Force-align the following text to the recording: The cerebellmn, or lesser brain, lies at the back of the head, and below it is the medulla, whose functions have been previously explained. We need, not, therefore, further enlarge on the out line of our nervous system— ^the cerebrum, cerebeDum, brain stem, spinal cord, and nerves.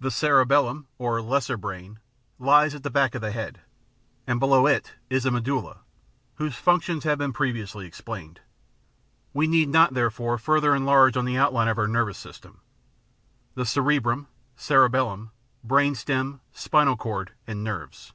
The 0.00 0.08
cerebellmn, 0.10 0.86
or 0.98 1.22
lesser 1.22 1.56
brain, 1.56 2.00
lies 2.36 2.74
at 2.74 2.82
the 2.82 2.90
back 2.90 3.14
of 3.14 3.20
the 3.20 3.30
head, 3.30 3.60
and 4.26 4.40
below 4.40 4.66
it 4.66 4.94
is 5.08 5.22
the 5.22 5.30
medulla, 5.30 5.82
whose 6.34 6.56
functions 6.56 7.04
have 7.04 7.18
been 7.18 7.32
previously 7.32 7.86
explained. 7.86 8.40
We 9.32 9.46
need, 9.46 9.68
not, 9.68 9.94
therefore, 9.94 10.36
further 10.36 10.74
enlarge 10.74 11.16
on 11.16 11.26
the 11.26 11.36
out 11.38 11.52
line 11.52 11.68
of 11.68 11.78
our 11.78 11.86
nervous 11.86 12.18
system— 12.18 12.60
^the 13.56 13.64
cerebrum, 13.64 14.26
cerebeDum, 14.58 15.30
brain 15.62 15.94
stem, 15.94 16.40
spinal 16.50 16.96
cord, 16.96 17.30
and 17.46 17.62
nerves. 17.62 18.12